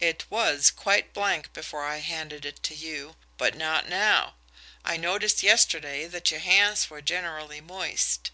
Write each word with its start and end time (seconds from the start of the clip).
"It 0.00 0.24
WAS 0.30 0.70
quite 0.70 1.12
blank 1.12 1.52
before 1.52 1.84
I 1.84 1.98
handed 1.98 2.46
it 2.46 2.62
to 2.62 2.74
you 2.74 3.16
but 3.36 3.54
not 3.54 3.90
now. 3.90 4.36
I 4.86 4.96
noticed 4.96 5.42
yesterday 5.42 6.06
that 6.06 6.30
your 6.30 6.40
hands 6.40 6.88
were 6.88 7.02
generally 7.02 7.60
moist. 7.60 8.30